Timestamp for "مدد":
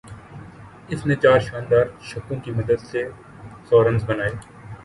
2.57-2.79